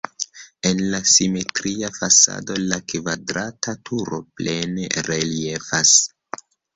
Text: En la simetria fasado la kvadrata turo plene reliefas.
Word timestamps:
En 0.67 0.79
la 0.93 0.99
simetria 1.09 1.91
fasado 1.97 2.55
la 2.71 2.79
kvadrata 2.93 3.75
turo 3.91 4.21
plene 4.39 4.89
reliefas. 5.09 5.93